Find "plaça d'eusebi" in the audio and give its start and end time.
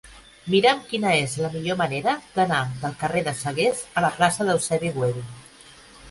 4.15-4.91